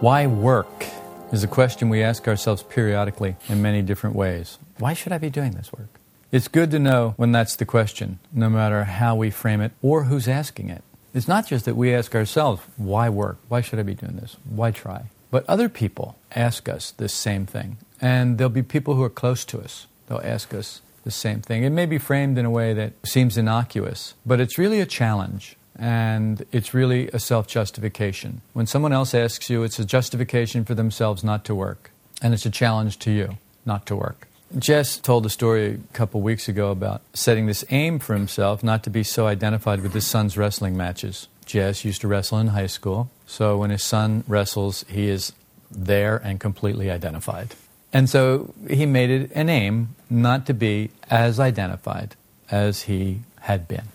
[0.00, 0.86] Why work
[1.32, 4.56] is a question we ask ourselves periodically in many different ways.
[4.78, 5.88] Why should I be doing this work?
[6.30, 10.04] It's good to know when that's the question, no matter how we frame it or
[10.04, 10.84] who's asking it.
[11.12, 13.38] It's not just that we ask ourselves, why work?
[13.48, 14.36] Why should I be doing this?
[14.48, 15.06] Why try?
[15.32, 17.78] But other people ask us this same thing.
[18.00, 19.88] And there'll be people who are close to us.
[20.06, 21.64] They'll ask us the same thing.
[21.64, 25.56] It may be framed in a way that seems innocuous, but it's really a challenge
[25.78, 28.40] and it's really a self justification.
[28.52, 31.90] When someone else asks you, it's a justification for themselves not to work,
[32.20, 34.28] and it's a challenge to you not to work.
[34.58, 38.82] Jess told a story a couple weeks ago about setting this aim for himself not
[38.84, 41.28] to be so identified with his son's wrestling matches.
[41.44, 45.32] Jess used to wrestle in high school, so when his son wrestles, he is
[45.70, 47.54] there and completely identified.
[47.92, 52.16] And so he made it an aim not to be as identified
[52.50, 53.88] as he had been.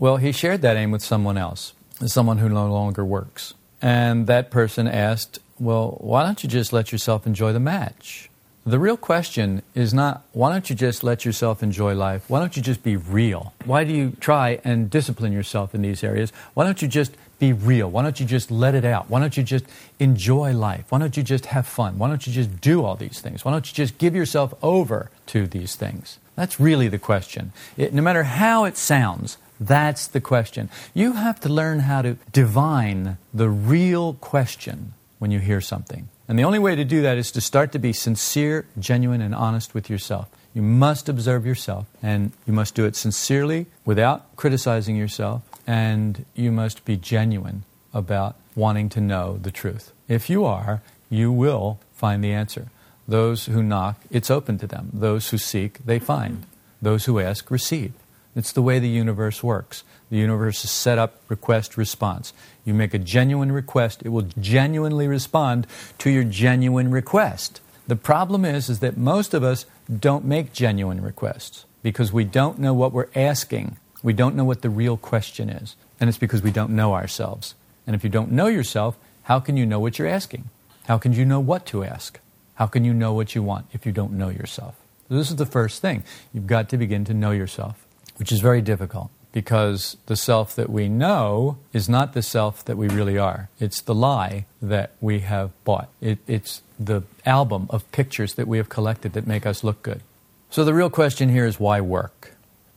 [0.00, 1.74] Well, he shared that aim with someone else,
[2.06, 3.52] someone who no longer works.
[3.82, 8.30] And that person asked, Well, why don't you just let yourself enjoy the match?
[8.64, 12.24] The real question is not, why don't you just let yourself enjoy life?
[12.28, 13.52] Why don't you just be real?
[13.66, 16.32] Why do you try and discipline yourself in these areas?
[16.54, 17.90] Why don't you just be real?
[17.90, 19.10] Why don't you just let it out?
[19.10, 19.66] Why don't you just
[19.98, 20.86] enjoy life?
[20.88, 21.98] Why don't you just have fun?
[21.98, 23.44] Why don't you just do all these things?
[23.44, 26.18] Why don't you just give yourself over to these things?
[26.36, 27.52] That's really the question.
[27.76, 30.70] It, no matter how it sounds, that's the question.
[30.94, 36.08] You have to learn how to divine the real question when you hear something.
[36.26, 39.34] And the only way to do that is to start to be sincere, genuine, and
[39.34, 40.28] honest with yourself.
[40.54, 46.50] You must observe yourself, and you must do it sincerely without criticizing yourself, and you
[46.50, 49.92] must be genuine about wanting to know the truth.
[50.08, 52.68] If you are, you will find the answer.
[53.06, 54.90] Those who knock, it's open to them.
[54.92, 56.46] Those who seek, they find.
[56.80, 57.92] Those who ask, receive.
[58.36, 59.82] It's the way the universe works.
[60.10, 62.32] The universe is set up request response.
[62.64, 65.66] You make a genuine request, it will genuinely respond
[65.98, 67.60] to your genuine request.
[67.88, 69.66] The problem is is that most of us
[69.98, 73.76] don't make genuine requests because we don't know what we're asking.
[74.02, 75.74] We don't know what the real question is.
[75.98, 77.54] And it's because we don't know ourselves.
[77.86, 80.50] And if you don't know yourself, how can you know what you're asking?
[80.86, 82.20] How can you know what to ask?
[82.54, 84.76] How can you know what you want if you don't know yourself?
[85.08, 86.04] This is the first thing.
[86.32, 87.86] You've got to begin to know yourself
[88.20, 92.76] which is very difficult because the self that we know is not the self that
[92.76, 93.48] we really are.
[93.58, 95.88] It's the lie that we have bought.
[96.02, 100.02] It, it's the album of pictures that we have collected that make us look good.
[100.50, 102.34] So the real question here is why work?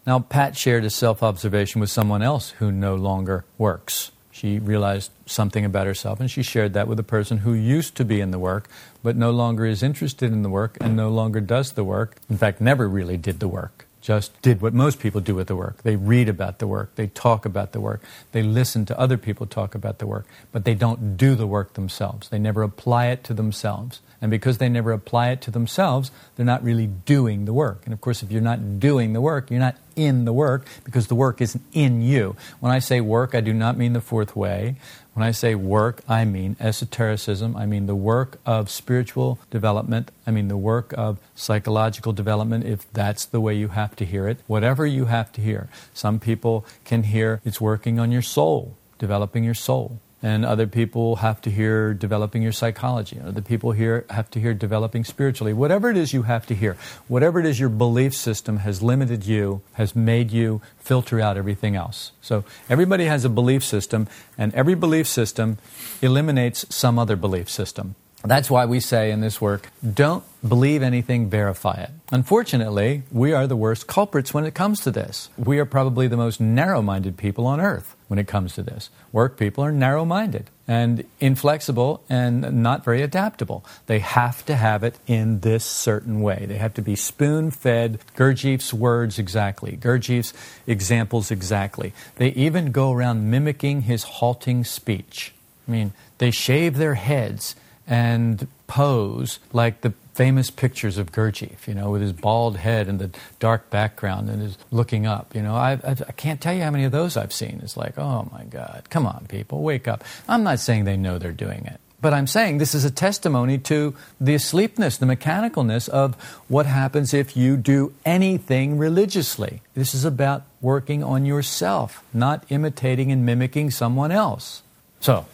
[0.07, 4.11] Now, Pat shared a self observation with someone else who no longer works.
[4.31, 8.05] She realized something about herself and she shared that with a person who used to
[8.05, 8.69] be in the work
[9.01, 12.15] but no longer is interested in the work and no longer does the work.
[12.29, 15.56] In fact, never really did the work just did what most people do with the
[15.56, 15.81] work.
[15.84, 18.02] They read about the work, they talk about the work,
[18.34, 21.74] they listen to other people talk about the work, but they don't do the work
[21.74, 22.28] themselves.
[22.28, 24.02] They never apply it to themselves.
[24.22, 27.81] And because they never apply it to themselves, they're not really doing the work.
[27.86, 31.08] And of course, if you're not doing the work, you're not in the work because
[31.08, 32.35] the work isn't in you.
[32.59, 34.75] When I say work, I do not mean the fourth way.
[35.13, 37.56] When I say work, I mean esotericism.
[37.56, 40.12] I mean the work of spiritual development.
[40.25, 44.28] I mean the work of psychological development, if that's the way you have to hear
[44.28, 44.40] it.
[44.47, 45.69] Whatever you have to hear.
[45.94, 51.17] Some people can hear it's working on your soul, developing your soul and other people
[51.17, 53.19] have to hear developing your psychology.
[53.23, 55.51] Other people here have to hear developing spiritually.
[55.51, 56.78] Whatever it is you have to hear,
[57.09, 61.75] whatever it is your belief system has limited you, has made you filter out everything
[61.75, 62.14] else.
[62.22, 65.58] So everybody has a belief system, and every belief system
[66.02, 67.96] eliminates some other belief system.
[68.25, 71.90] That's why we say in this work, don't believe anything, verify it.
[72.09, 75.29] Unfortunately, we are the worst culprits when it comes to this.
[75.37, 78.91] We are probably the most narrow minded people on earth when it comes to this.
[79.11, 83.65] Work people are narrow minded and inflexible and not very adaptable.
[83.87, 86.45] They have to have it in this certain way.
[86.47, 90.31] They have to be spoon fed Gurdjieff's words exactly, Gurdjieff's
[90.67, 91.91] examples exactly.
[92.17, 95.33] They even go around mimicking his halting speech.
[95.67, 97.55] I mean, they shave their heads
[97.88, 103.00] and pose like the famous pictures of Gurdjieff, you know, with his bald head and
[103.00, 103.09] the
[103.40, 105.35] dark background and his looking up.
[105.35, 107.62] You know, I, I, I, can't tell you how many of those I've seen.
[107.64, 110.03] It's like, oh my God, come on, people, wake up.
[110.28, 111.80] I'm not saying they know they're doing it.
[112.00, 116.16] But I'm saying this is a testimony to the asleepness, the mechanicalness of
[116.50, 119.62] what happens if you do anything religiously.
[119.74, 124.64] This is about working on yourself, not imitating and mimicking someone else.
[125.00, 125.26] So,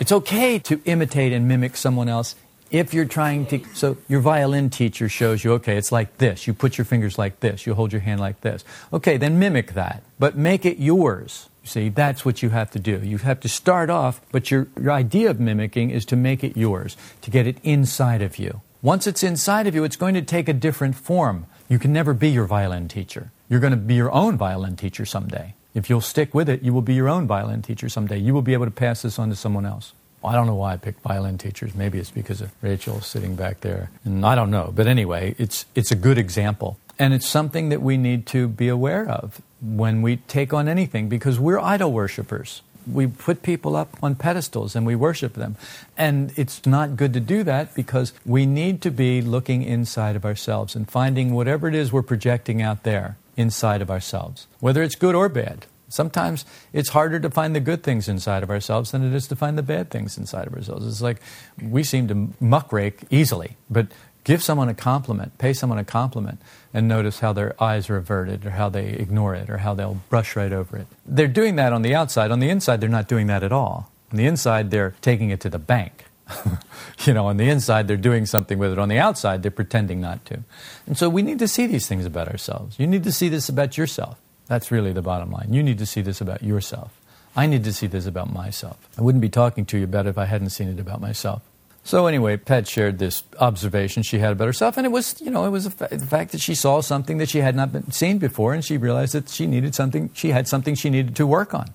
[0.00, 2.36] it's okay to imitate and mimic someone else
[2.70, 3.64] if you're trying to.
[3.74, 6.46] So, your violin teacher shows you, okay, it's like this.
[6.46, 7.66] You put your fingers like this.
[7.66, 8.64] You hold your hand like this.
[8.92, 11.48] Okay, then mimic that, but make it yours.
[11.62, 13.00] You see, that's what you have to do.
[13.02, 16.56] You have to start off, but your, your idea of mimicking is to make it
[16.56, 18.60] yours, to get it inside of you.
[18.82, 21.46] Once it's inside of you, it's going to take a different form.
[21.68, 23.30] You can never be your violin teacher.
[23.48, 25.54] You're going to be your own violin teacher someday.
[25.74, 28.18] If you'll stick with it, you will be your own violin teacher someday.
[28.18, 29.92] You will be able to pass this on to someone else.
[30.24, 31.74] I don't know why I picked violin teachers.
[31.74, 33.90] Maybe it's because of Rachel sitting back there.
[34.04, 34.72] And I don't know.
[34.74, 36.78] But anyway, it's, it's a good example.
[36.98, 41.08] And it's something that we need to be aware of when we take on anything
[41.08, 42.62] because we're idol worshippers.
[42.90, 45.56] We put people up on pedestals and we worship them.
[45.96, 50.24] And it's not good to do that because we need to be looking inside of
[50.24, 54.94] ourselves and finding whatever it is we're projecting out there inside of ourselves, whether it's
[54.94, 55.66] good or bad.
[55.88, 59.36] Sometimes it's harder to find the good things inside of ourselves than it is to
[59.36, 60.86] find the bad things inside of ourselves.
[60.86, 61.20] It's like
[61.62, 63.88] we seem to muckrake easily, but
[64.24, 66.40] Give someone a compliment, pay someone a compliment,
[66.72, 70.00] and notice how their eyes are averted, or how they ignore it, or how they'll
[70.08, 70.86] brush right over it.
[71.04, 72.30] They're doing that on the outside.
[72.30, 73.90] On the inside, they're not doing that at all.
[74.10, 76.06] On the inside, they're taking it to the bank.
[77.04, 78.78] you know, on the inside, they're doing something with it.
[78.78, 80.40] On the outside, they're pretending not to.
[80.86, 82.78] And so we need to see these things about ourselves.
[82.78, 84.18] You need to see this about yourself.
[84.46, 85.52] That's really the bottom line.
[85.52, 86.98] You need to see this about yourself.
[87.36, 88.78] I need to see this about myself.
[88.96, 91.42] I wouldn't be talking to you about it if I hadn't seen it about myself.
[91.86, 95.44] So anyway, Pat shared this observation she had about herself, and it was, you know,
[95.44, 98.16] it was fa- the fact that she saw something that she had not been seen
[98.16, 100.10] before, and she realized that she needed something.
[100.14, 101.66] She had something she needed to work on.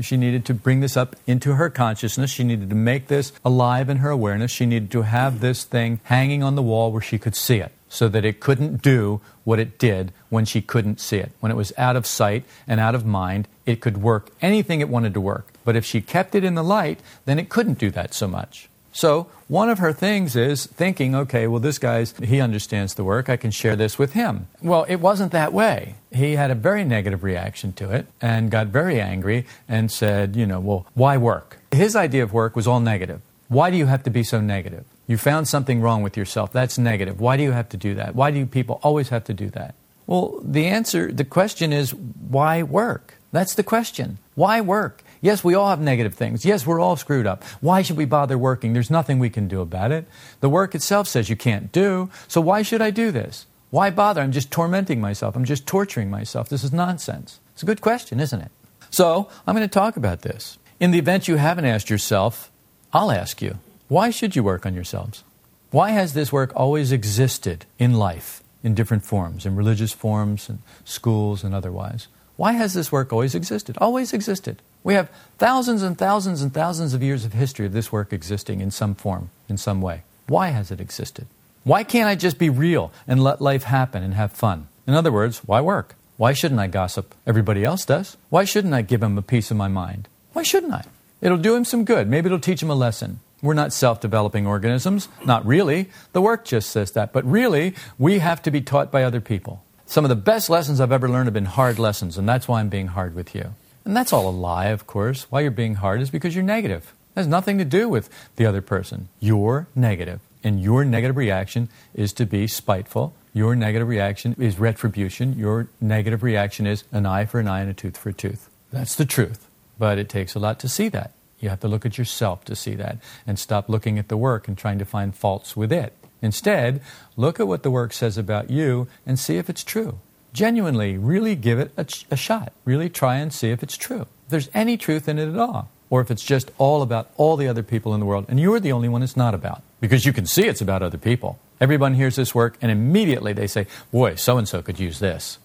[0.00, 2.30] She needed to bring this up into her consciousness.
[2.30, 4.50] She needed to make this alive in her awareness.
[4.50, 7.72] She needed to have this thing hanging on the wall where she could see it,
[7.88, 11.32] so that it couldn't do what it did when she couldn't see it.
[11.40, 14.88] When it was out of sight and out of mind, it could work anything it
[14.88, 15.52] wanted to work.
[15.64, 18.68] But if she kept it in the light, then it couldn't do that so much.
[18.92, 23.28] So, one of her things is thinking, okay, well, this guy's, he understands the work,
[23.28, 24.48] I can share this with him.
[24.62, 25.94] Well, it wasn't that way.
[26.12, 30.46] He had a very negative reaction to it and got very angry and said, you
[30.46, 31.58] know, well, why work?
[31.72, 33.22] His idea of work was all negative.
[33.48, 34.84] Why do you have to be so negative?
[35.06, 36.52] You found something wrong with yourself.
[36.52, 37.20] That's negative.
[37.20, 38.14] Why do you have to do that?
[38.14, 39.74] Why do people always have to do that?
[40.06, 43.14] Well, the answer, the question is, why work?
[43.30, 44.18] That's the question.
[44.34, 45.02] Why work?
[45.22, 46.44] Yes, we all have negative things.
[46.44, 47.44] Yes, we're all screwed up.
[47.60, 48.72] Why should we bother working?
[48.72, 50.04] There's nothing we can do about it.
[50.40, 53.46] The work itself says you can't do, so why should I do this?
[53.70, 54.20] Why bother?
[54.20, 55.36] I'm just tormenting myself.
[55.36, 56.48] I'm just torturing myself.
[56.48, 57.38] This is nonsense.
[57.54, 58.50] It's a good question, isn't it?
[58.90, 60.58] So, I'm going to talk about this.
[60.80, 62.50] In the event you haven't asked yourself,
[62.92, 63.58] I'll ask you
[63.88, 65.22] why should you work on yourselves?
[65.70, 70.58] Why has this work always existed in life in different forms, in religious forms, and
[70.84, 72.08] schools, and otherwise?
[72.36, 73.78] Why has this work always existed?
[73.78, 74.60] Always existed.
[74.84, 78.60] We have thousands and thousands and thousands of years of history of this work existing
[78.60, 80.02] in some form, in some way.
[80.26, 81.26] Why has it existed?
[81.64, 84.68] Why can't I just be real and let life happen and have fun?
[84.86, 85.94] In other words, why work?
[86.16, 87.14] Why shouldn't I gossip?
[87.26, 88.16] Everybody else does.
[88.30, 90.08] Why shouldn't I give him a piece of my mind?
[90.32, 90.84] Why shouldn't I?
[91.20, 92.08] It'll do him some good.
[92.08, 93.20] Maybe it'll teach him a lesson.
[93.42, 95.08] We're not self developing organisms.
[95.24, 95.90] Not really.
[96.12, 97.12] The work just says that.
[97.12, 99.64] But really, we have to be taught by other people.
[99.86, 102.60] Some of the best lessons I've ever learned have been hard lessons, and that's why
[102.60, 103.54] I'm being hard with you.
[103.84, 105.26] And that's all a lie, of course.
[105.30, 106.94] Why you're being hard is because you're negative.
[107.14, 109.08] It has nothing to do with the other person.
[109.18, 110.20] You're negative.
[110.44, 113.14] And your negative reaction is to be spiteful.
[113.32, 115.38] Your negative reaction is retribution.
[115.38, 118.48] Your negative reaction is an eye for an eye and a tooth for a tooth.
[118.70, 119.48] That's the truth.
[119.78, 121.12] But it takes a lot to see that.
[121.38, 124.46] You have to look at yourself to see that and stop looking at the work
[124.46, 125.92] and trying to find faults with it.
[126.20, 126.80] Instead,
[127.16, 129.98] look at what the work says about you and see if it's true
[130.32, 132.52] genuinely, really give it a, a, shot.
[132.64, 134.02] Really try and see if it's true.
[134.02, 135.68] If there's any truth in it at all.
[135.90, 138.60] Or if it's just all about all the other people in the world, and you're
[138.60, 139.62] the only one it's not about.
[139.80, 141.38] Because you can see it's about other people.
[141.60, 145.38] Everyone hears this work, and immediately they say, Boy, so and so could use this.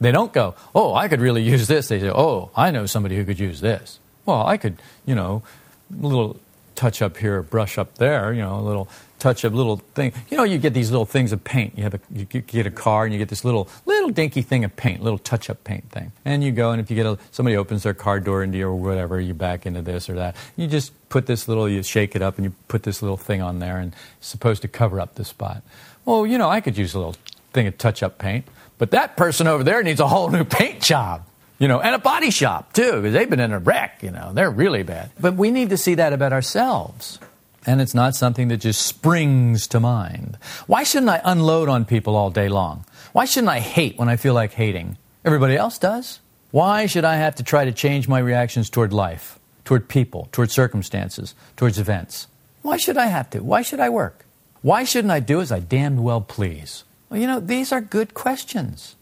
[0.00, 1.86] They don't go, Oh, I could really use this.
[1.88, 4.00] They say, Oh, I know somebody who could use this.
[4.26, 5.44] Well, I could, you know,
[5.92, 6.40] a little
[6.74, 8.88] touch up here, brush up there, you know, a little
[9.24, 10.12] touch up little thing.
[10.28, 11.78] You know, you get these little things of paint.
[11.78, 14.64] You have a, you get a car and you get this little, little dinky thing
[14.64, 16.12] of paint, little touch up paint thing.
[16.26, 18.68] And you go, and if you get a, somebody opens their car door into you
[18.68, 20.36] or whatever, you back into this or that.
[20.56, 23.40] You just put this little, you shake it up and you put this little thing
[23.40, 25.62] on there and it's supposed to cover up the spot.
[26.04, 27.16] Well, you know, I could use a little
[27.54, 28.44] thing of touch up paint,
[28.76, 31.24] but that person over there needs a whole new paint job
[31.56, 34.32] you know, and a body shop too, because they've been in a wreck, you know,
[34.34, 35.10] they're really bad.
[35.18, 37.20] But we need to see that about ourselves.
[37.66, 40.36] And it's not something that just springs to mind.
[40.66, 42.84] Why shouldn't I unload on people all day long?
[43.12, 44.98] Why shouldn't I hate when I feel like hating?
[45.24, 46.20] Everybody else does.
[46.50, 50.50] Why should I have to try to change my reactions toward life, toward people, toward
[50.50, 52.26] circumstances, towards events?
[52.62, 53.42] Why should I have to?
[53.42, 54.24] Why should I work?
[54.62, 56.84] Why shouldn't I do as I damned well please?
[57.08, 58.96] Well, you know, these are good questions.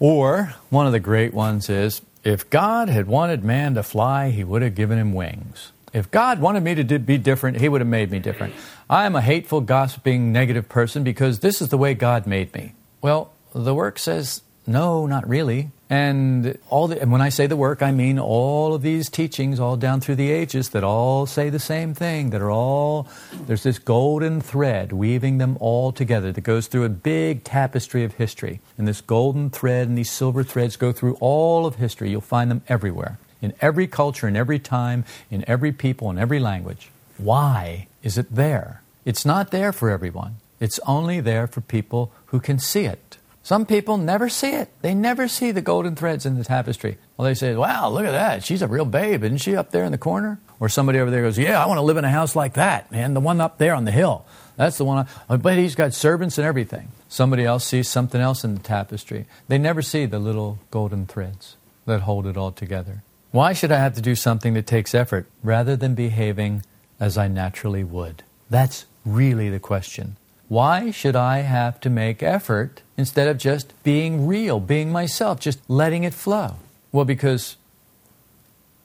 [0.00, 4.44] Or one of the great ones is if God had wanted man to fly, he
[4.44, 5.72] would have given him wings.
[5.94, 8.54] If God wanted me to be different, he would have made me different.
[8.90, 12.74] I am a hateful, gossiping, negative person because this is the way God made me.
[13.00, 15.70] Well, the work says no, not really.
[15.90, 19.60] And all the, and when I say the work, I mean all of these teachings
[19.60, 23.06] all down through the ages that all say the same thing, that are all,
[23.46, 28.14] there's this golden thread weaving them all together that goes through a big tapestry of
[28.14, 28.60] history.
[28.78, 32.10] And this golden thread and these silver threads go through all of history.
[32.10, 36.40] You'll find them everywhere, in every culture, in every time, in every people, in every
[36.40, 36.90] language.
[37.18, 38.82] Why is it there?
[39.04, 40.36] It's not there for everyone.
[40.58, 43.18] It's only there for people who can see it.
[43.42, 44.70] Some people never see it.
[44.80, 46.96] They never see the golden threads in the tapestry.
[47.16, 48.42] Well, they say, wow, look at that.
[48.42, 49.22] She's a real babe.
[49.22, 50.40] Isn't she up there in the corner?
[50.58, 52.90] Or somebody over there goes, yeah, I want to live in a house like that,
[52.90, 53.12] man.
[53.12, 54.24] The one up there on the hill.
[54.56, 55.04] That's the one.
[55.04, 56.88] I, oh, but he's got servants and everything.
[57.10, 59.26] Somebody else sees something else in the tapestry.
[59.48, 63.02] They never see the little golden threads that hold it all together.
[63.34, 66.62] Why should I have to do something that takes effort rather than behaving
[67.00, 68.22] as I naturally would?
[68.48, 70.16] That's really the question.
[70.46, 75.58] Why should I have to make effort instead of just being real, being myself, just
[75.66, 76.58] letting it flow?
[76.92, 77.56] Well, because,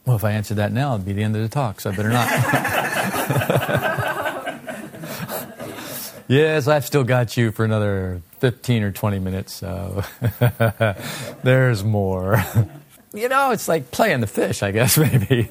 [0.03, 1.95] well, if I answer that now, it'd be the end of the talk, so I
[1.95, 2.27] better not.
[6.27, 10.03] yes, I've still got you for another 15 or 20 minutes, so
[11.43, 12.43] there's more.
[13.13, 15.49] you know, it's like playing the fish, I guess, maybe.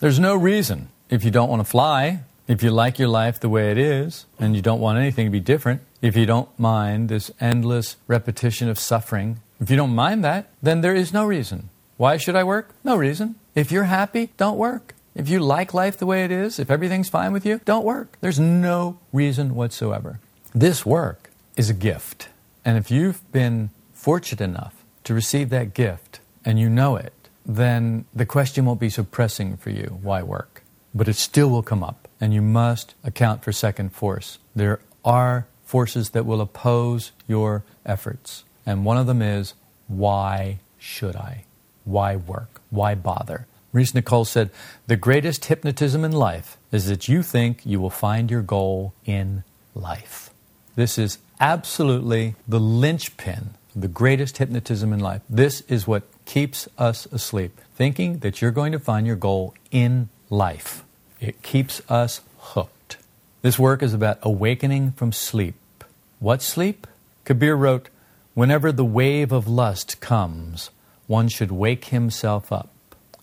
[0.00, 3.48] There's no reason if you don't want to fly if you like your life the
[3.50, 7.10] way it is and you don't want anything to be different, if you don't mind
[7.10, 11.68] this endless repetition of suffering, if you don't mind that, then there is no reason.
[11.98, 12.70] Why should I work?
[12.82, 13.34] No reason.
[13.54, 14.94] If you're happy, don't work.
[15.14, 18.16] If you like life the way it is, if everything's fine with you, don't work.
[18.22, 20.20] There's no reason whatsoever.
[20.54, 22.28] This work is a gift.
[22.64, 24.74] And if you've been fortunate enough
[25.04, 27.12] to receive that gift and you know it,
[27.44, 30.62] then the question won't be so pressing for you why work?
[30.94, 34.38] But it still will come up and you must account for second force.
[34.56, 39.52] There are forces that will oppose your efforts, and one of them is
[39.88, 41.44] why should I?
[41.84, 42.62] Why work?
[42.70, 43.46] Why bother?
[43.74, 44.50] Maurice Nicoll said,
[44.86, 49.44] The greatest hypnotism in life is that you think you will find your goal in
[49.74, 50.30] life.
[50.76, 55.20] This is absolutely the linchpin, the greatest hypnotism in life.
[55.28, 60.10] This is what keeps us asleep, thinking that you're going to find your goal in
[60.28, 60.84] life.
[61.20, 62.98] It keeps us hooked.
[63.40, 65.56] This work is about awakening from sleep.
[66.20, 66.86] What sleep?
[67.24, 67.88] Kabir wrote,
[68.34, 70.70] Whenever the wave of lust comes,
[71.06, 72.68] one should wake himself up.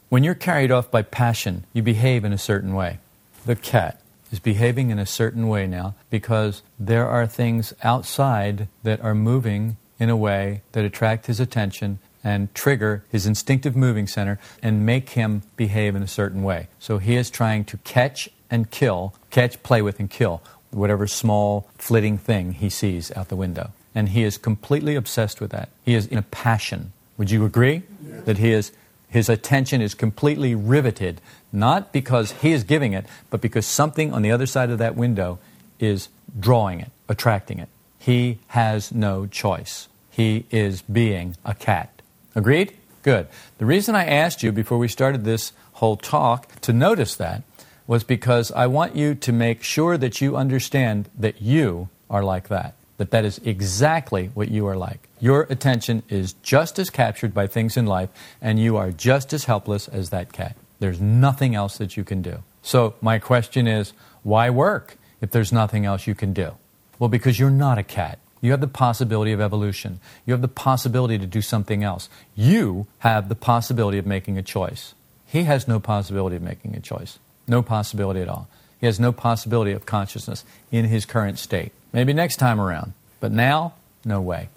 [0.09, 2.97] When you're carried off by passion, you behave in a certain way.
[3.45, 8.99] The cat is behaving in a certain way now because there are things outside that
[9.01, 14.39] are moving in a way that attract his attention and trigger his instinctive moving center
[14.61, 16.67] and make him behave in a certain way.
[16.79, 20.41] So he is trying to catch and kill, catch, play with, and kill
[20.71, 23.71] whatever small flitting thing he sees out the window.
[23.93, 25.69] And he is completely obsessed with that.
[25.85, 26.91] He is in a passion.
[27.17, 27.83] Would you agree?
[28.25, 28.73] That he is,
[29.07, 31.21] his attention is completely riveted,
[31.53, 34.95] not because he is giving it, but because something on the other side of that
[34.95, 35.39] window
[35.79, 37.69] is drawing it, attracting it.
[37.99, 39.87] He has no choice.
[40.09, 41.94] He is being a cat.
[42.35, 42.73] Agreed?
[43.01, 43.27] Good.
[43.57, 47.43] The reason I asked you before we started this whole talk to notice that
[47.87, 52.47] was because I want you to make sure that you understand that you are like
[52.49, 52.75] that.
[52.97, 55.09] That that is exactly what you are like.
[55.19, 58.09] Your attention is just as captured by things in life,
[58.41, 60.55] and you are just as helpless as that cat.
[60.79, 62.43] There's nothing else that you can do.
[62.61, 66.53] So, my question is why work if there's nothing else you can do?
[66.97, 68.19] Well, because you're not a cat.
[68.45, 69.99] You have the possibility of evolution.
[70.23, 72.09] You have the possibility to do something else.
[72.35, 74.93] You have the possibility of making a choice.
[75.25, 77.17] He has no possibility of making a choice.
[77.47, 78.47] No possibility at all.
[78.79, 81.71] He has no possibility of consciousness in his current state.
[81.91, 82.93] Maybe next time around.
[83.19, 83.73] But now,
[84.05, 84.49] no way.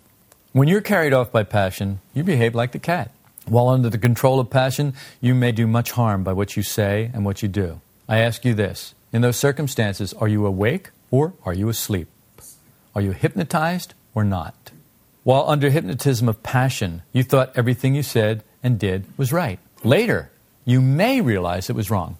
[0.52, 3.10] When you're carried off by passion, you behave like the cat.
[3.46, 4.92] While under the control of passion,
[5.22, 7.80] you may do much harm by what you say and what you do.
[8.06, 12.08] I ask you this in those circumstances, are you awake or are you asleep?
[12.98, 14.72] Are you hypnotized or not?
[15.22, 19.60] While under hypnotism of passion, you thought everything you said and did was right.
[19.84, 20.32] Later,
[20.64, 22.18] you may realize it was wrong.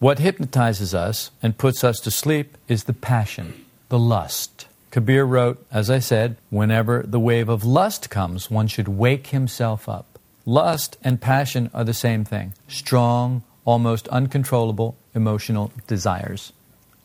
[0.00, 4.66] What hypnotizes us and puts us to sleep is the passion, the lust.
[4.90, 9.88] Kabir wrote, as I said, whenever the wave of lust comes, one should wake himself
[9.88, 10.18] up.
[10.44, 16.52] Lust and passion are the same thing strong, almost uncontrollable emotional desires.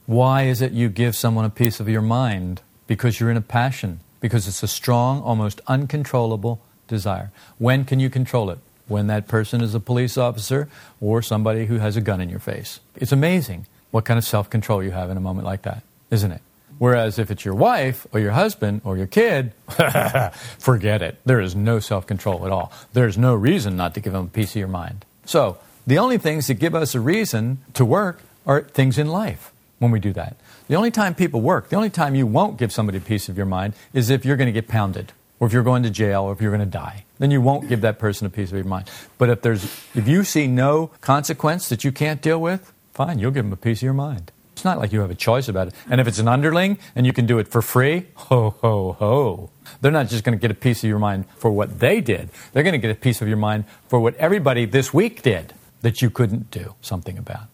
[0.08, 2.62] Why is it you give someone a piece of your mind?
[2.88, 7.32] Because you're in a passion, because it's a strong, almost uncontrollable desire.
[7.58, 8.60] When can you control it?
[8.88, 10.68] When that person is a police officer
[11.00, 12.80] or somebody who has a gun in your face.
[12.96, 16.32] It's amazing what kind of self control you have in a moment like that, isn't
[16.32, 16.42] it?
[16.80, 19.54] Whereas if it's your wife or your husband or your kid,
[20.60, 21.20] forget it.
[21.26, 22.72] There is no self control at all.
[22.94, 25.06] There's no reason not to give them a piece of your mind.
[25.26, 29.52] So, the only things that give us a reason to work are things in life
[29.80, 30.36] when we do that.
[30.74, 33.38] The only time people work, the only time you won't give somebody a piece of
[33.38, 36.24] your mind is if you're going to get pounded or if you're going to jail
[36.24, 37.06] or if you're going to die.
[37.20, 38.90] Then you won't give that person a piece of your mind.
[39.20, 43.30] But if there's if you see no consequence that you can't deal with, fine, you'll
[43.30, 44.32] give them a piece of your mind.
[44.54, 45.76] It's not like you have a choice about it.
[45.92, 49.52] And if it's an underling and you can do it for free, ho, ho, ho.
[49.82, 52.32] They're not just going to get a piece of your mind for what they did.
[52.52, 55.54] They're going to get a piece of your mind for what everybody this week did
[55.82, 57.46] that you couldn't do something about.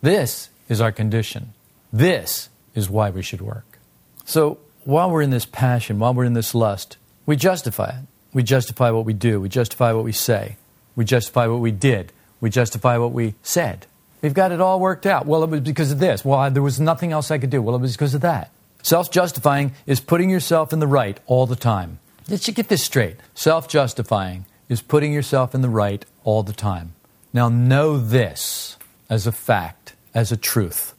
[0.00, 1.54] This is our condition.
[1.92, 3.78] This is why we should work.
[4.24, 8.04] So while we're in this passion, while we're in this lust, we justify it.
[8.32, 9.40] We justify what we do.
[9.40, 10.56] We justify what we say.
[10.96, 12.12] We justify what we did.
[12.40, 13.86] We justify what we said.
[14.22, 15.26] We've got it all worked out.
[15.26, 16.24] Well, it was because of this.
[16.24, 17.62] Well, there was nothing else I could do.
[17.62, 18.50] Well, it was because of that.
[18.82, 21.98] Self justifying is putting yourself in the right all the time.
[22.28, 23.16] Let's get this straight.
[23.34, 26.94] Self justifying is putting yourself in the right all the time.
[27.32, 28.76] Now, know this
[29.08, 30.94] as a fact, as a truth.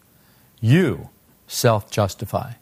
[0.62, 1.10] You
[1.50, 2.54] self justify.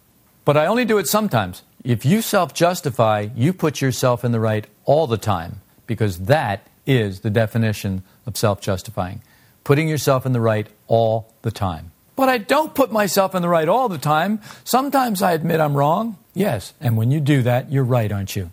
[0.46, 1.62] But I only do it sometimes.
[1.84, 6.66] If you self justify, you put yourself in the right all the time, because that
[6.88, 9.22] is the definition of self justifying
[9.68, 11.92] putting yourself in the right all the time.
[12.16, 14.40] But I don't put myself in the right all the time.
[14.64, 16.18] Sometimes I admit I'm wrong.
[16.34, 18.50] Yes, and when you do that, you're right, aren't you?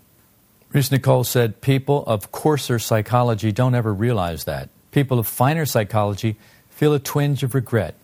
[0.72, 4.70] Maurice Nicoll said people of coarser psychology don't ever realize that.
[4.90, 6.34] People of finer psychology
[6.68, 7.94] feel a twinge of regret.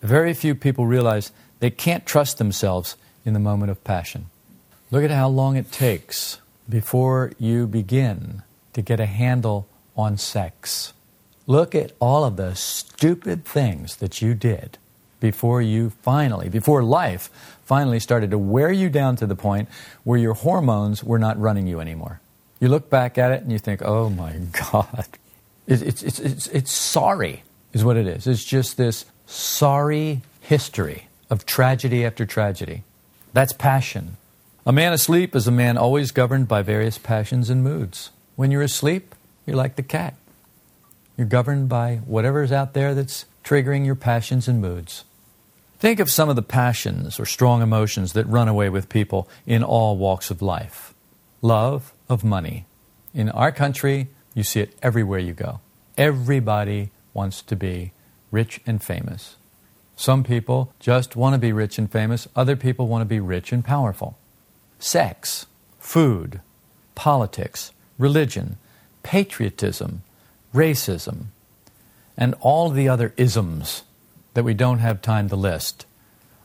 [0.00, 4.26] Very few people realize they can't trust themselves in the moment of passion.
[4.90, 10.92] Look at how long it takes before you begin to get a handle on sex.
[11.46, 14.76] Look at all of the stupid things that you did
[15.20, 17.30] before you finally, before life
[17.64, 19.68] finally started to wear you down to the point
[20.02, 22.20] where your hormones were not running you anymore.
[22.58, 24.32] You look back at it and you think, oh my
[24.72, 25.06] God.
[25.68, 28.26] It's, it's, it's, it's, it's sorry, is what it is.
[28.26, 32.84] It's just this sorry history of tragedy after tragedy.
[33.32, 34.18] That's passion.
[34.66, 38.10] A man asleep is a man always governed by various passions and moods.
[38.36, 39.14] When you're asleep,
[39.46, 40.14] you're like the cat.
[41.16, 45.04] You're governed by whatever's out there that's triggering your passions and moods.
[45.78, 49.64] Think of some of the passions or strong emotions that run away with people in
[49.64, 50.92] all walks of life.
[51.40, 52.66] Love of money.
[53.14, 55.60] In our country, you see it everywhere you go.
[55.96, 57.92] Everybody wants to be
[58.30, 59.36] rich and famous.
[60.02, 63.52] Some people just want to be rich and famous, other people want to be rich
[63.52, 64.18] and powerful.
[64.80, 65.46] Sex,
[65.78, 66.40] food,
[66.96, 68.58] politics, religion,
[69.04, 70.02] patriotism,
[70.52, 71.26] racism,
[72.16, 73.84] and all the other isms
[74.34, 75.86] that we don't have time to list.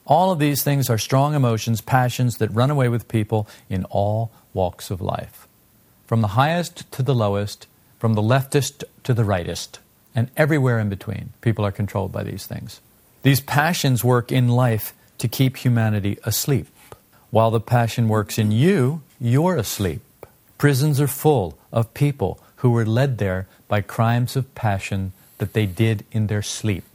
[0.05, 4.29] All of these things are strong emotions, passions that run away with people in all
[4.53, 5.47] walks of life.
[6.05, 7.65] From the highest to the lowest,
[7.97, 9.79] from the leftist to the rightist,
[10.13, 12.81] and everywhere in between, people are controlled by these things.
[13.27, 16.67] These passions work in life to keep humanity asleep.
[17.29, 19.99] While the passion works in you, you're asleep.
[20.57, 25.65] Prisons are full of people who were led there by crimes of passion that they
[25.65, 26.85] did in their sleep.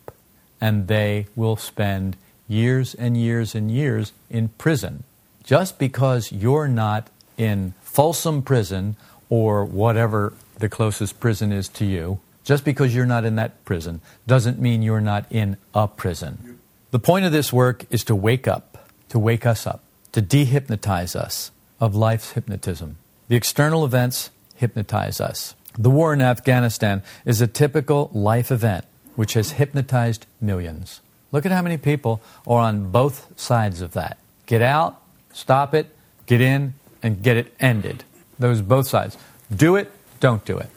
[0.59, 2.17] And they will spend
[2.49, 5.05] years and years and years in prison.
[5.45, 8.97] Just because you're not in Folsom Prison
[9.29, 14.01] or whatever the closest prison is to you, just because you're not in that prison
[14.27, 16.59] doesn't mean you're not in a prison.
[16.91, 21.17] The point of this work is to wake up, to wake us up, to dehypnotize
[21.17, 21.51] us
[21.81, 22.97] of life's hypnotism.
[23.29, 25.55] The external events hypnotize us.
[25.79, 28.85] The war in Afghanistan is a typical life event
[29.17, 31.01] which has hypnotized millions.
[31.33, 34.19] Look at how many people are on both sides of that.
[34.47, 35.01] Get out,
[35.33, 35.87] stop it,
[36.27, 38.05] get in, and get it ended.
[38.39, 39.17] Those both sides.
[39.55, 40.69] Do it, don't do it.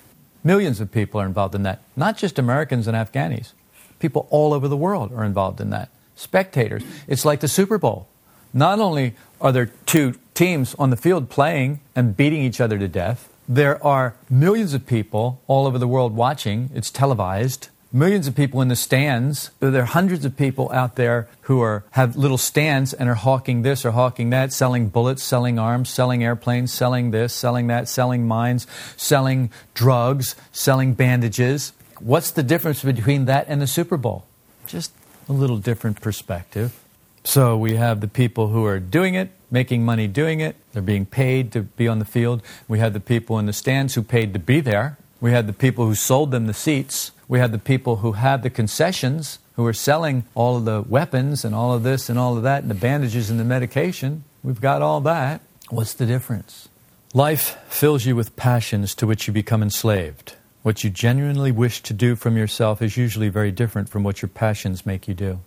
[0.45, 1.81] Millions of people are involved in that.
[1.95, 3.53] Not just Americans and Afghanis.
[3.97, 5.89] People all over the world are involved in that.
[6.15, 6.83] Spectators.
[7.07, 8.07] It's like the Super Bowl.
[8.53, 12.87] Not only are there two teams on the field playing and beating each other to
[12.87, 16.69] death, there are millions of people all over the world watching.
[16.75, 17.69] It's televised.
[17.95, 19.51] Millions of people in the stands.
[19.61, 23.61] There are hundreds of people out there who are have little stands and are hawking
[23.61, 28.27] this or hawking that, selling bullets, selling arms, selling airplanes, selling this, selling that, selling
[28.27, 31.71] mines, selling drugs, selling bandages.
[32.01, 34.25] What's the difference between that and the Super Bowl?
[34.67, 34.91] Just
[35.29, 36.77] a little different perspective.
[37.23, 40.57] So we have the people who are doing it, making money doing it.
[40.73, 42.43] They're being paid to be on the field.
[42.67, 44.97] We have the people in the stands who paid to be there.
[45.21, 47.11] We had the people who sold them the seats.
[47.27, 51.45] We had the people who had the concessions, who were selling all of the weapons
[51.45, 54.23] and all of this and all of that, and the bandages and the medication.
[54.43, 55.41] We've got all that.
[55.69, 56.69] What's the difference?
[57.13, 60.35] Life fills you with passions to which you become enslaved.
[60.63, 64.29] What you genuinely wish to do from yourself is usually very different from what your
[64.29, 65.39] passions make you do.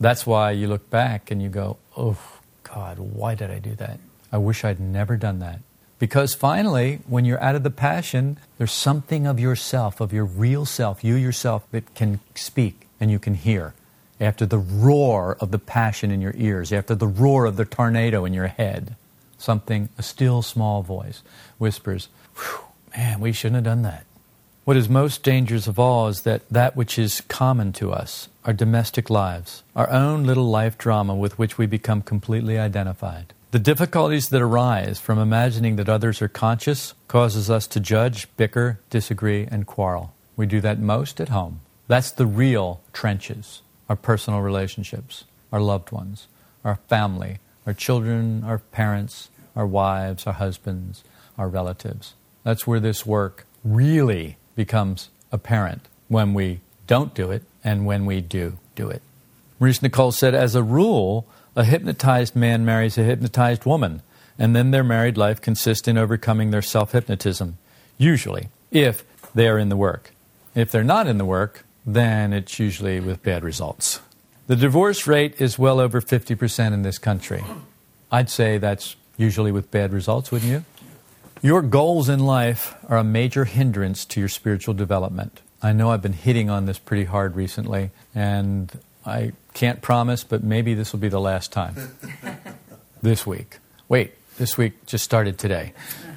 [0.00, 2.18] That's why you look back and you go, oh,
[2.64, 4.00] God, why did I do that?
[4.32, 5.60] I wish I'd never done that.
[6.02, 10.66] Because finally, when you're out of the passion, there's something of yourself, of your real
[10.66, 13.74] self, you yourself, that can speak and you can hear.
[14.20, 18.24] After the roar of the passion in your ears, after the roar of the tornado
[18.24, 18.96] in your head,
[19.38, 21.22] something, a still small voice,
[21.58, 22.08] whispers,
[22.96, 24.04] Man, we shouldn't have done that.
[24.64, 28.52] What is most dangerous of all is that that which is common to us, our
[28.52, 33.34] domestic lives, our own little life drama with which we become completely identified.
[33.52, 38.80] The difficulties that arise from imagining that others are conscious causes us to judge, bicker,
[38.88, 40.14] disagree, and quarrel.
[40.36, 41.60] We do that most at home.
[41.86, 43.60] That's the real trenches,
[43.90, 46.28] our personal relationships, our loved ones,
[46.64, 51.04] our family, our children, our parents, our wives, our husbands,
[51.36, 52.14] our relatives.
[52.44, 58.22] That's where this work really becomes apparent when we don't do it and when we
[58.22, 59.02] do do it.
[59.60, 64.02] Maurice Nicoll said, as a rule, a hypnotized man marries a hypnotized woman,
[64.38, 67.58] and then their married life consists in overcoming their self hypnotism,
[67.98, 70.12] usually, if they are in the work.
[70.54, 74.00] If they're not in the work, then it's usually with bad results.
[74.46, 77.44] The divorce rate is well over 50% in this country.
[78.10, 80.64] I'd say that's usually with bad results, wouldn't you?
[81.40, 85.40] Your goals in life are a major hindrance to your spiritual development.
[85.62, 88.70] I know I've been hitting on this pretty hard recently, and
[89.04, 91.74] I can't promise, but maybe this will be the last time.
[93.02, 93.58] this week.
[93.88, 95.72] Wait, this week just started today.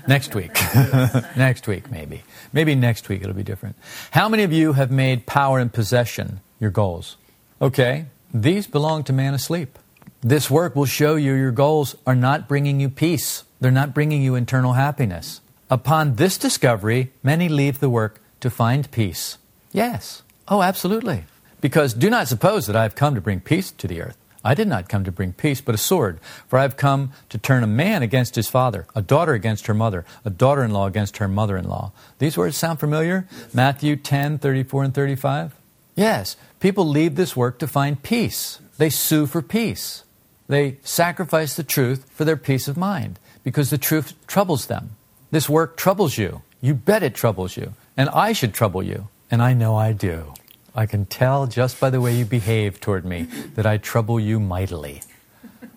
[0.08, 0.52] Next week.
[1.36, 2.24] next week, maybe.
[2.54, 3.76] Maybe next week it'll be different.
[4.12, 7.17] How many of you have made power and possession your goals?
[7.62, 9.80] Okay, these belong to man asleep.
[10.21, 13.43] This work will show you your goals are not bringing you peace.
[13.60, 15.41] They're not bringing you internal happiness.
[15.69, 19.38] Upon this discovery, many leave the work to find peace.
[19.71, 20.21] Yes.
[20.48, 21.24] Oh, absolutely.
[21.65, 24.19] Because do not suppose that I have come to bring peace to the earth.
[24.43, 26.19] I did not come to bring peace, but a sword.
[26.47, 29.73] For I have come to turn a man against his father, a daughter against her
[29.73, 31.91] mother, a daughter in law against her mother in law.
[32.19, 33.28] These words sound familiar?
[33.51, 35.56] Matthew 10, 34 and 35?
[35.95, 36.38] Yes.
[36.60, 38.60] People leave this work to find peace.
[38.78, 40.04] They sue for peace.
[40.47, 44.91] They sacrifice the truth for their peace of mind because the truth troubles them.
[45.32, 46.43] This work troubles you.
[46.62, 47.73] You bet it troubles you.
[47.97, 49.08] And I should trouble you.
[49.32, 50.36] And I know I do.
[50.76, 53.24] I can tell just by the way you behave toward me
[53.56, 55.02] that I trouble you mightily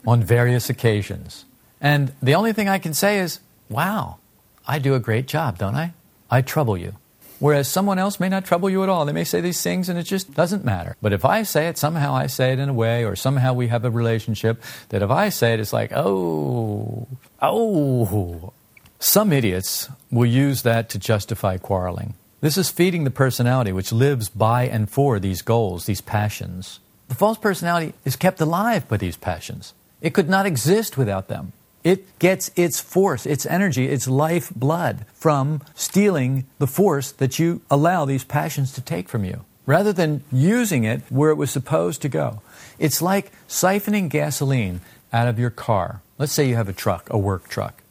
[0.07, 1.45] on various occasions.
[1.81, 4.19] And the only thing I can say is, wow,
[4.67, 5.95] I do a great job, don't I?
[6.31, 6.95] I trouble you.
[7.39, 9.05] Whereas someone else may not trouble you at all.
[9.05, 10.97] They may say these things and it just doesn't matter.
[11.01, 13.69] But if I say it, somehow I say it in a way, or somehow we
[13.69, 17.07] have a relationship that if I say it, it's like, oh,
[17.41, 18.53] oh.
[18.99, 22.15] Some idiots will use that to justify quarreling.
[22.41, 26.79] This is feeding the personality which lives by and for these goals, these passions.
[27.09, 29.75] The false personality is kept alive by these passions.
[30.01, 31.53] It could not exist without them.
[31.83, 37.61] It gets its force, its energy, its life blood from stealing the force that you
[37.73, 42.03] allow these passions to take from you, rather than using it where it was supposed
[42.03, 42.41] to go.
[42.79, 44.81] It's like siphoning gasoline
[45.13, 46.03] out of your car.
[46.19, 47.83] Let's say you have a truck, a work truck,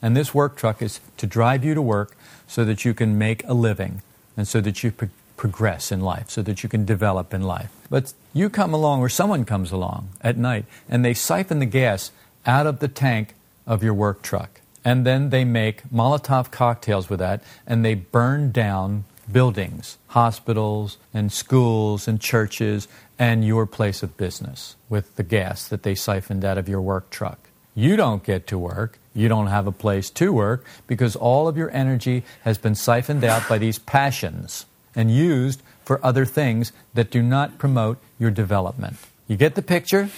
[0.00, 2.16] and this work truck is to drive you to work
[2.52, 4.02] so that you can make a living
[4.36, 7.70] and so that you pro- progress in life, so that you can develop in life.
[7.88, 12.10] But you come along, or someone comes along at night, and they siphon the gas
[12.44, 13.34] out of the tank
[13.66, 14.60] of your work truck.
[14.84, 21.32] And then they make Molotov cocktails with that and they burn down buildings, hospitals and
[21.32, 22.86] schools and churches,
[23.18, 27.08] and your place of business with the gas that they siphoned out of your work
[27.08, 27.48] truck.
[27.74, 28.98] You don't get to work.
[29.14, 33.24] You don't have a place to work because all of your energy has been siphoned
[33.24, 38.96] out by these passions and used for other things that do not promote your development.
[39.26, 40.10] You get the picture?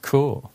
[0.00, 0.50] Cool.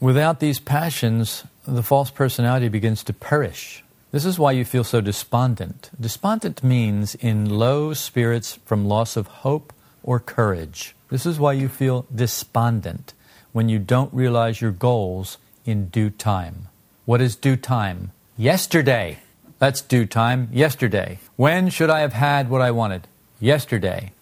[0.00, 3.82] Without these passions, the false personality begins to perish.
[4.12, 5.90] This is why you feel so despondent.
[6.00, 10.94] Despondent means in low spirits from loss of hope or courage.
[11.10, 13.14] This is why you feel despondent
[13.52, 16.68] when you don't realize your goals in due time.
[17.04, 18.12] What is due time?
[18.36, 19.18] Yesterday.
[19.58, 20.48] That's due time.
[20.52, 21.18] Yesterday.
[21.36, 23.08] When should I have had what I wanted?
[23.40, 24.12] Yesterday.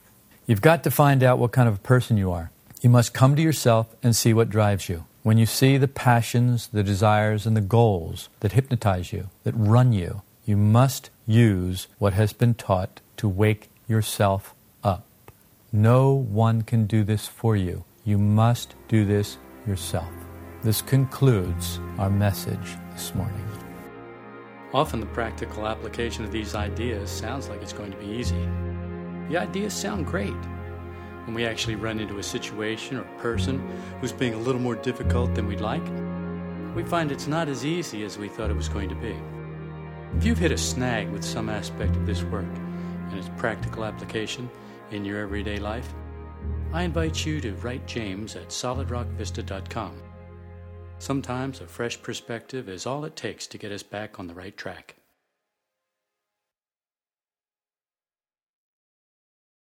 [0.47, 2.51] You've got to find out what kind of a person you are.
[2.81, 5.05] You must come to yourself and see what drives you.
[5.23, 9.95] When you see the passions, the desires, and the goals that hypnotize you, that run
[9.95, 15.07] you, you must use what has been taught to wake yourself up.
[15.73, 17.85] No one can do this for you.
[18.05, 20.13] You must do this yourself.
[20.65, 23.47] This concludes our message this morning.
[24.73, 28.49] Often the practical application of these ideas sounds like it's going to be easy.
[29.29, 30.33] The ideas sound great.
[31.27, 33.59] When we actually run into a situation or a person
[34.01, 35.87] who's being a little more difficult than we'd like,
[36.75, 39.15] we find it's not as easy as we thought it was going to be.
[40.17, 42.47] If you've hit a snag with some aspect of this work
[43.11, 44.49] and its practical application
[44.93, 45.93] in your everyday life,
[46.73, 50.04] I invite you to write James at solidrockvista.com.
[50.99, 54.57] Sometimes a fresh perspective is all it takes to get us back on the right
[54.57, 54.97] track.